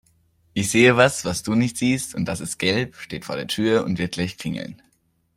Ich 0.55 0.71
sehe 0.71 0.97
was, 0.97 1.25
was 1.25 1.43
du 1.43 1.53
nicht 1.53 1.77
siehst 1.77 2.15
und 2.15 2.25
das 2.25 2.39
ist 2.41 2.57
gelb, 2.57 2.95
steht 2.95 3.23
vor 3.23 3.35
der 3.35 3.45
Tür 3.45 3.85
und 3.85 3.99
wird 3.99 4.13
gleich 4.13 4.35
klingeln. 4.39 4.81